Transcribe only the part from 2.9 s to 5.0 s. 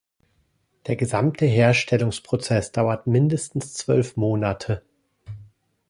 mindestens zwölf Monate.